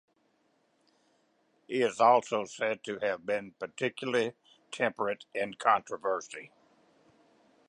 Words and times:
He 1.67 1.83
is 1.83 1.99
also 2.01 2.45
said 2.45 2.83
to 2.85 2.97
have 3.03 3.23
been 3.23 3.51
particularly 3.59 4.33
temperate 4.71 5.25
in 5.31 5.53
controversy. 5.53 6.49